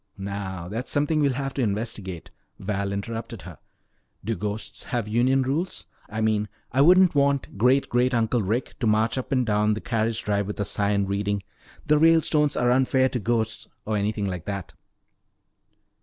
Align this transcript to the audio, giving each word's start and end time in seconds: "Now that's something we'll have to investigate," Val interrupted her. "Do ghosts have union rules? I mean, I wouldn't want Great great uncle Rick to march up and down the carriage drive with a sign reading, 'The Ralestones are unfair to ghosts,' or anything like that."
"Now 0.17 0.67
that's 0.67 0.89
something 0.89 1.19
we'll 1.19 1.33
have 1.33 1.53
to 1.53 1.61
investigate," 1.61 2.31
Val 2.57 2.91
interrupted 2.91 3.43
her. 3.43 3.59
"Do 4.25 4.35
ghosts 4.35 4.81
have 4.85 5.07
union 5.07 5.43
rules? 5.43 5.85
I 6.09 6.21
mean, 6.21 6.49
I 6.71 6.81
wouldn't 6.81 7.13
want 7.13 7.55
Great 7.55 7.87
great 7.87 8.11
uncle 8.15 8.41
Rick 8.41 8.79
to 8.79 8.87
march 8.87 9.15
up 9.15 9.31
and 9.31 9.45
down 9.45 9.75
the 9.75 9.79
carriage 9.79 10.23
drive 10.23 10.47
with 10.47 10.59
a 10.59 10.65
sign 10.65 11.05
reading, 11.05 11.43
'The 11.85 11.99
Ralestones 11.99 12.55
are 12.55 12.71
unfair 12.71 13.09
to 13.09 13.19
ghosts,' 13.19 13.67
or 13.85 13.95
anything 13.95 14.25
like 14.25 14.45
that." 14.45 14.73